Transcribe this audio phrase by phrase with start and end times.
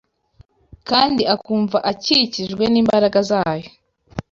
[0.89, 3.67] kandi akumva akikijwe n’imbaraga zayo.